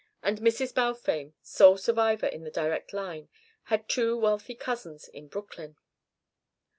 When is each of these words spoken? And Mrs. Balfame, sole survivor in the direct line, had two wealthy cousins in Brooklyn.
And 0.23 0.39
Mrs. 0.39 0.73
Balfame, 0.73 1.35
sole 1.43 1.77
survivor 1.77 2.25
in 2.25 2.43
the 2.43 2.49
direct 2.49 2.91
line, 2.91 3.29
had 3.65 3.87
two 3.87 4.17
wealthy 4.17 4.55
cousins 4.55 5.07
in 5.07 5.27
Brooklyn. 5.27 5.75